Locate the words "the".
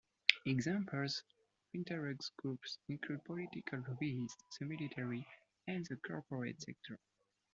4.57-4.65, 5.85-5.97